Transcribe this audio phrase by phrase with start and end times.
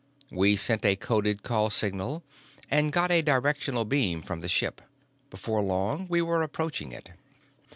[0.31, 2.23] We sent a coded call signal
[2.71, 4.81] and got a directional beam from the ship.
[5.29, 7.11] Before long we were approaching it.